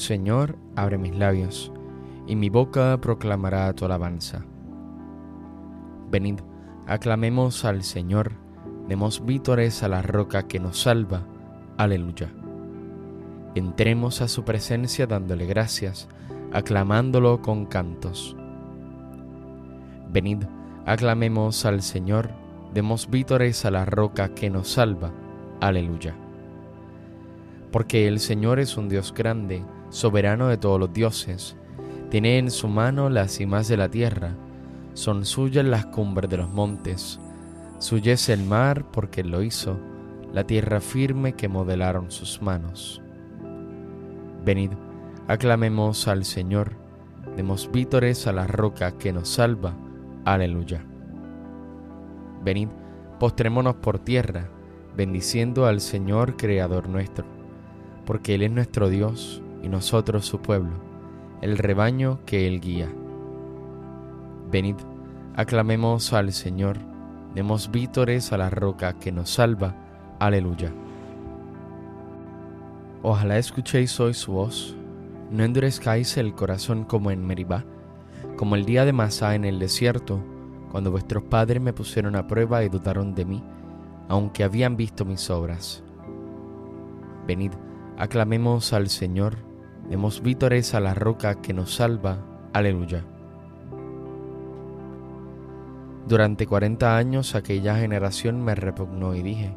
[0.00, 1.70] Señor, abre mis labios,
[2.26, 4.46] y mi boca proclamará tu alabanza.
[6.10, 6.40] Venid,
[6.86, 8.32] aclamemos al Señor,
[8.88, 11.26] demos vítores a la roca que nos salva.
[11.76, 12.32] Aleluya.
[13.54, 16.08] Entremos a su presencia dándole gracias,
[16.50, 18.34] aclamándolo con cantos.
[20.10, 20.44] Venid,
[20.86, 22.30] aclamemos al Señor,
[22.72, 25.12] demos vítores a la roca que nos salva.
[25.60, 26.16] Aleluya.
[27.70, 31.56] Porque el Señor es un Dios grande, soberano de todos los dioses,
[32.10, 34.34] tiene en su mano las cimas de la tierra,
[34.94, 37.20] son suyas las cumbres de los montes,
[37.78, 39.78] suya es el mar porque lo hizo,
[40.32, 43.02] la tierra firme que modelaron sus manos.
[44.44, 44.70] Venid,
[45.28, 46.72] aclamemos al Señor,
[47.36, 49.74] demos vítores a la roca que nos salva.
[50.24, 50.84] Aleluya.
[52.44, 52.68] Venid,
[53.18, 54.48] postrémonos por tierra,
[54.96, 57.24] bendiciendo al Señor Creador nuestro,
[58.06, 60.72] porque Él es nuestro Dios y nosotros su pueblo,
[61.40, 62.88] el rebaño que Él guía.
[64.50, 64.76] Venid,
[65.36, 66.78] aclamemos al Señor,
[67.34, 69.74] demos vítores a la roca que nos salva.
[70.18, 70.72] Aleluya.
[73.02, 74.76] Ojalá escuchéis hoy su voz,
[75.30, 77.64] no endurezcáis el corazón como en Meribá,
[78.36, 80.20] como el día de Masá en el desierto,
[80.70, 83.42] cuando vuestros padres me pusieron a prueba y dudaron de mí,
[84.08, 85.82] aunque habían visto mis obras.
[87.26, 87.52] Venid,
[87.96, 89.36] aclamemos al Señor,
[89.90, 92.18] demos vítores a la roca que nos salva.
[92.52, 93.04] Aleluya.
[96.08, 99.54] Durante cuarenta años aquella generación me repugnó y dije,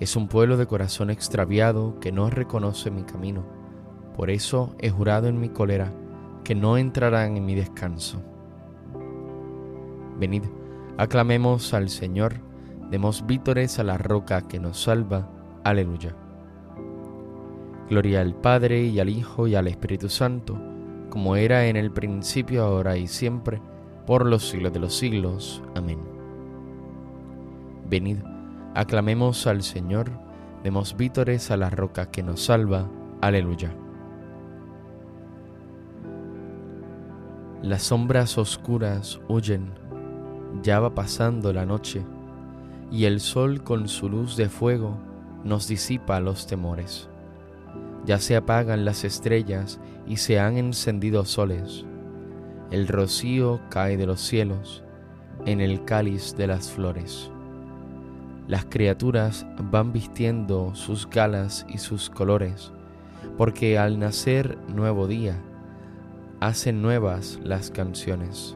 [0.00, 3.44] es un pueblo de corazón extraviado que no reconoce mi camino.
[4.16, 5.92] Por eso he jurado en mi cólera
[6.44, 8.22] que no entrarán en mi descanso.
[10.18, 10.44] Venid,
[10.98, 12.34] aclamemos al Señor,
[12.90, 15.28] demos vítores a la roca que nos salva.
[15.64, 16.14] Aleluya.
[17.88, 20.58] Gloria al Padre y al Hijo y al Espíritu Santo,
[21.10, 23.60] como era en el principio, ahora y siempre,
[24.06, 25.62] por los siglos de los siglos.
[25.74, 25.98] Amén.
[27.88, 28.18] Venid,
[28.74, 30.10] aclamemos al Señor,
[30.62, 32.88] demos vítores a la roca que nos salva.
[33.20, 33.74] Aleluya.
[37.62, 39.72] Las sombras oscuras huyen,
[40.62, 42.02] ya va pasando la noche,
[42.90, 44.98] y el sol con su luz de fuego
[45.44, 47.08] nos disipa los temores.
[48.06, 51.84] Ya se apagan las estrellas y se han encendido soles.
[52.70, 54.84] El rocío cae de los cielos
[55.46, 57.30] en el cáliz de las flores.
[58.46, 62.72] Las criaturas van vistiendo sus galas y sus colores,
[63.38, 65.40] porque al nacer nuevo día,
[66.40, 68.54] hacen nuevas las canciones.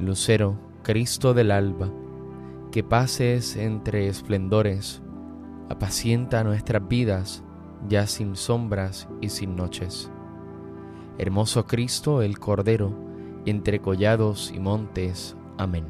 [0.00, 1.90] Lucero, Cristo del alba,
[2.72, 5.00] que pases entre esplendores,
[5.68, 7.44] apacienta nuestras vidas
[7.88, 10.10] ya sin sombras y sin noches.
[11.18, 12.92] Hermoso Cristo el Cordero,
[13.44, 15.36] entre collados y montes.
[15.58, 15.84] Amén.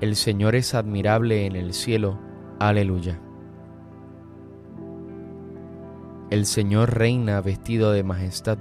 [0.00, 2.18] El Señor es admirable en el cielo.
[2.58, 3.20] Aleluya.
[6.30, 8.58] El Señor reina vestido de majestad.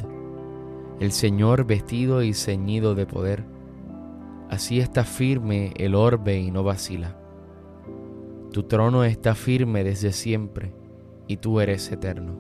[1.00, 3.53] El Señor vestido y ceñido de poder
[4.50, 7.18] Así está firme el orbe y no vacila.
[8.52, 10.74] Tu trono está firme desde siempre
[11.28, 12.38] y tú eres eterno.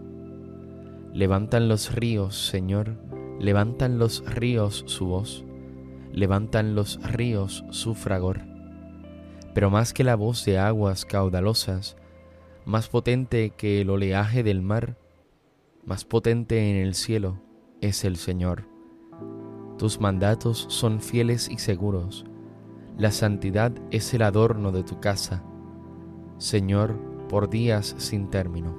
[1.13, 2.97] Levantan los ríos, Señor,
[3.39, 5.43] levantan los ríos su voz,
[6.11, 8.41] levantan los ríos su fragor.
[9.53, 11.97] Pero más que la voz de aguas caudalosas,
[12.65, 14.97] más potente que el oleaje del mar,
[15.85, 17.41] más potente en el cielo
[17.81, 18.72] es el Señor.
[19.83, 22.23] Tus mandatos son fieles y seguros.
[22.97, 25.43] La santidad es el adorno de tu casa,
[26.37, 28.77] Señor, por días sin término.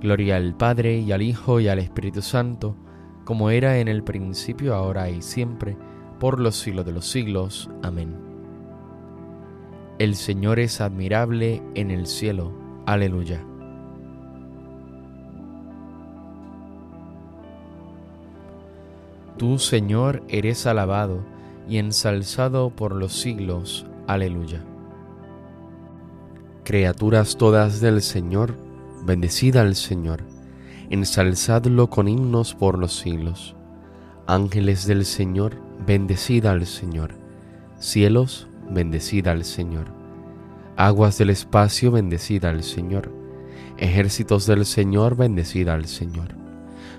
[0.00, 2.76] Gloria al Padre y al Hijo y al Espíritu Santo,
[3.24, 5.76] como era en el principio, ahora y siempre,
[6.20, 7.68] por los siglos de los siglos.
[7.82, 8.14] Amén.
[9.98, 12.52] El Señor es admirable en el cielo.
[12.86, 13.44] Aleluya.
[19.42, 21.18] Tú, Señor, eres alabado
[21.68, 23.84] y ensalzado por los siglos.
[24.06, 24.62] Aleluya.
[26.62, 28.54] Criaturas todas del Señor,
[29.04, 30.22] bendecida al Señor,
[30.90, 33.56] ensalzadlo con himnos por los siglos.
[34.28, 37.16] Ángeles del Señor, bendecida al Señor.
[37.80, 39.86] Cielos, bendecida al Señor.
[40.76, 43.10] Aguas del espacio, bendecida al Señor.
[43.76, 46.41] Ejércitos del Señor, bendecida al Señor.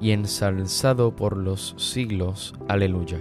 [0.00, 2.54] y ensalzado por los siglos.
[2.68, 3.20] Aleluya.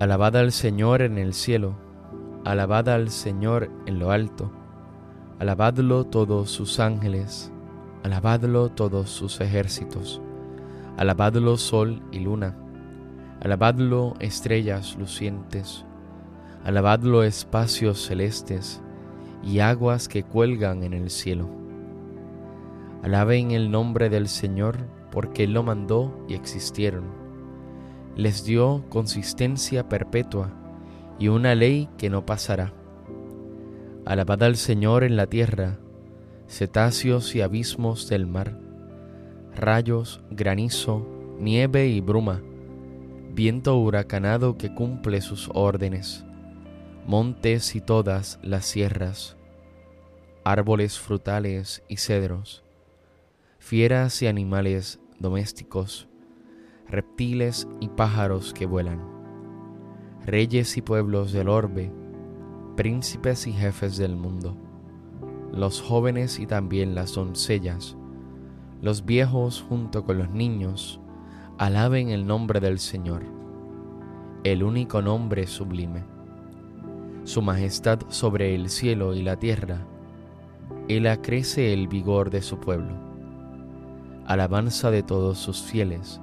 [0.00, 1.76] Alabad al Señor en el cielo,
[2.44, 4.50] alabad al Señor en lo alto,
[5.38, 7.52] alabadlo todos sus ángeles,
[8.02, 10.20] alabadlo todos sus ejércitos,
[10.98, 12.54] alabadlo sol y luna,
[13.40, 15.86] alabadlo estrellas lucientes,
[16.64, 18.83] alabadlo espacios celestes
[19.44, 21.48] y aguas que cuelgan en el cielo.
[23.02, 24.78] Alaben el nombre del Señor
[25.10, 27.24] porque Él lo mandó y existieron
[28.16, 30.52] les dio consistencia perpetua
[31.18, 32.72] y una ley que no pasará.
[34.04, 35.78] Alabad al Señor en la tierra,
[36.48, 38.58] cetáceos y abismos del mar,
[39.56, 41.06] rayos, granizo,
[41.40, 42.42] nieve y bruma,
[43.32, 46.24] viento huracanado que cumple sus órdenes,
[47.06, 49.36] montes y todas las sierras,
[50.42, 52.64] árboles frutales y cedros,
[53.58, 56.08] fieras y animales domésticos,
[56.88, 59.02] reptiles y pájaros que vuelan,
[60.24, 61.92] reyes y pueblos del orbe,
[62.74, 64.56] príncipes y jefes del mundo,
[65.52, 67.98] los jóvenes y también las doncellas,
[68.80, 71.00] los viejos junto con los niños,
[71.58, 73.24] alaben el nombre del Señor,
[74.42, 76.14] el único nombre sublime.
[77.24, 79.78] Su majestad sobre el cielo y la tierra,
[80.88, 82.92] Él acrece el vigor de su pueblo.
[84.26, 86.20] Alabanza de todos sus fieles,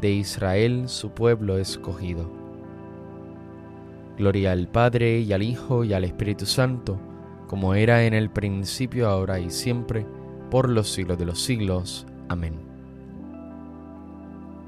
[0.00, 2.30] de Israel su pueblo escogido.
[4.16, 7.00] Gloria al Padre y al Hijo y al Espíritu Santo,
[7.48, 10.06] como era en el principio, ahora y siempre,
[10.50, 12.06] por los siglos de los siglos.
[12.28, 12.54] Amén.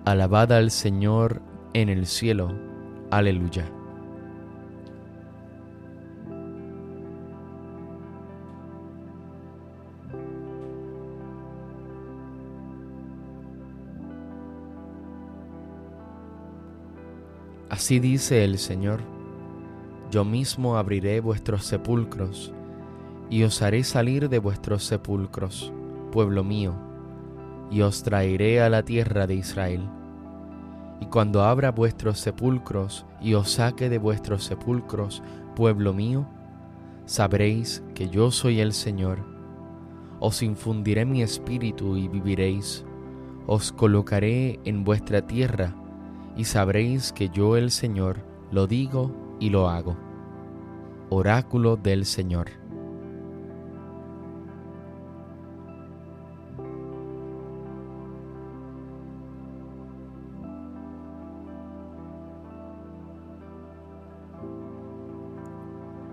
[0.05, 1.43] Alabada al Señor
[1.75, 2.53] en el cielo.
[3.11, 3.71] Aleluya.
[17.81, 19.01] Así dice el Señor,
[20.11, 22.53] yo mismo abriré vuestros sepulcros
[23.31, 25.73] y os haré salir de vuestros sepulcros,
[26.13, 26.75] pueblo mío,
[27.71, 29.89] y os traeré a la tierra de Israel.
[31.01, 35.23] Y cuando abra vuestros sepulcros y os saque de vuestros sepulcros,
[35.57, 36.27] pueblo mío,
[37.07, 39.21] sabréis que yo soy el Señor.
[40.19, 42.85] Os infundiré mi espíritu y viviréis.
[43.47, 45.80] Os colocaré en vuestra tierra
[46.37, 48.19] y sabréis que yo el Señor
[48.51, 49.97] lo digo y lo hago.
[51.09, 52.51] Oráculo del Señor.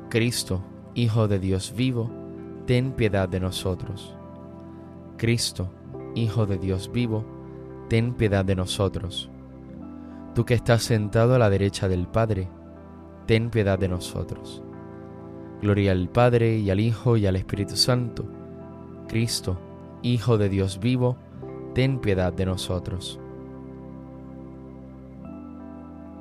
[0.09, 0.63] Cristo,
[0.95, 2.09] Hijo de Dios vivo,
[2.65, 4.15] ten piedad de nosotros.
[5.17, 5.69] Cristo,
[6.15, 7.23] Hijo de Dios vivo,
[7.87, 9.29] ten piedad de nosotros
[10.37, 12.47] tú que estás sentado a la derecha del Padre,
[13.25, 14.61] ten piedad de nosotros.
[15.63, 18.23] Gloria al Padre y al Hijo y al Espíritu Santo.
[19.07, 19.59] Cristo,
[20.03, 21.17] Hijo de Dios vivo,
[21.73, 23.19] ten piedad de nosotros.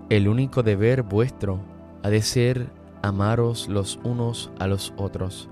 [0.09, 1.61] El único deber vuestro
[2.03, 2.71] ha de ser
[3.03, 5.51] amaros los unos a los otros,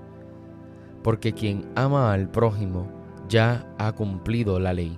[1.03, 2.87] porque quien ama al prójimo
[3.29, 4.97] ya ha cumplido la ley.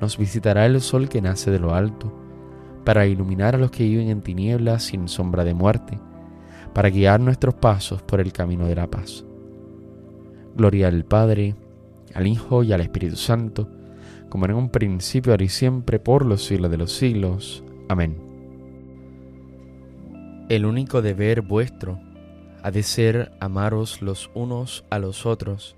[0.00, 2.12] nos visitará el sol que nace de lo alto,
[2.84, 5.98] para iluminar a los que viven en tinieblas sin sombra de muerte,
[6.72, 9.24] para guiar nuestros pasos por el camino de la paz.
[10.54, 11.54] Gloria al Padre,
[12.14, 13.68] al Hijo y al Espíritu Santo,
[14.28, 17.64] como en un principio, ahora y siempre, por los siglos de los siglos.
[17.88, 18.16] Amén.
[20.48, 22.00] El único deber vuestro
[22.62, 25.76] ha de ser amaros los unos a los otros,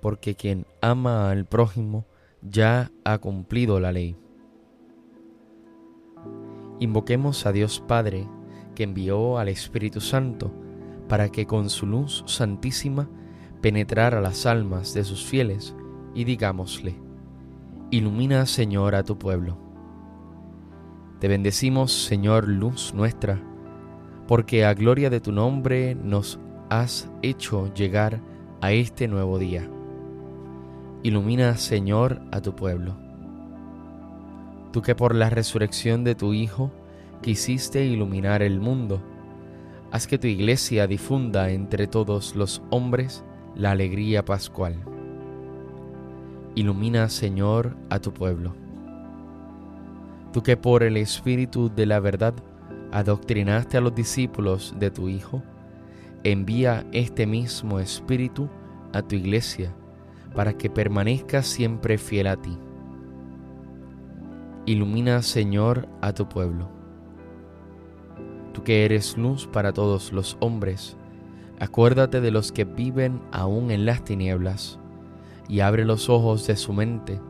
[0.00, 2.04] porque quien ama al prójimo
[2.50, 4.16] ya ha cumplido la ley.
[6.80, 8.28] Invoquemos a Dios Padre,
[8.74, 10.52] que envió al Espíritu Santo
[11.08, 13.08] para que con su luz santísima
[13.60, 15.74] penetrara las almas de sus fieles,
[16.14, 16.96] y digámosle,
[17.90, 19.56] Ilumina, Señor, a tu pueblo.
[21.20, 23.42] Te bendecimos, Señor, luz nuestra,
[24.28, 26.38] porque a gloria de tu nombre nos
[26.68, 28.20] has hecho llegar
[28.60, 29.68] a este nuevo día.
[31.04, 32.96] Ilumina, Señor, a tu pueblo.
[34.72, 36.72] Tú que por la resurrección de tu Hijo
[37.22, 39.00] quisiste iluminar el mundo,
[39.92, 43.22] haz que tu iglesia difunda entre todos los hombres
[43.54, 44.74] la alegría pascual.
[46.56, 48.56] Ilumina, Señor, a tu pueblo.
[50.32, 52.34] Tú que por el Espíritu de la verdad
[52.90, 55.44] adoctrinaste a los discípulos de tu Hijo,
[56.24, 58.48] envía este mismo Espíritu
[58.92, 59.72] a tu iglesia
[60.34, 62.56] para que permanezca siempre fiel a ti.
[64.66, 66.68] Ilumina, Señor, a tu pueblo.
[68.52, 70.96] Tú que eres luz para todos los hombres,
[71.58, 74.78] acuérdate de los que viven aún en las tinieblas,
[75.48, 77.20] y abre los ojos de su mente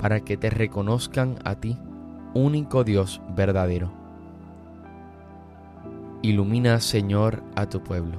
[0.00, 1.78] para que te reconozcan a ti,
[2.34, 4.06] único Dios verdadero
[6.26, 8.18] Ilumina, Señor, a tu pueblo.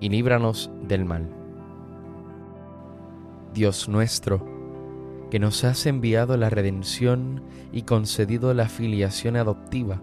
[0.00, 1.28] y líbranos del mal.
[3.54, 4.46] Dios nuestro,
[5.30, 7.42] que nos has enviado la redención
[7.72, 10.00] y concedido la filiación adoptiva,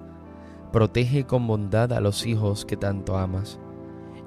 [0.72, 3.60] protege con bondad a los hijos que tanto amas,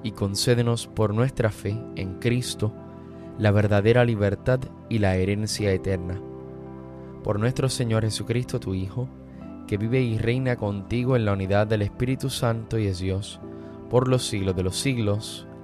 [0.02, 2.72] y concédenos por nuestra fe en Cristo
[3.38, 6.20] la verdadera libertad y la herencia eterna
[7.22, 9.08] por nuestro Señor Jesucristo, tu Hijo,
[9.66, 13.40] que vive y reina contigo en la unidad del Espíritu Santo y es Dios,
[13.88, 15.46] por los siglos de los siglos.